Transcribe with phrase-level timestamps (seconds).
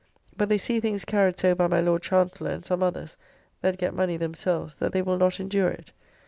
[0.35, 3.17] But they see things carried so by my Lord Chancellor and some others,
[3.61, 5.91] that get money themselves, that they will not endure it.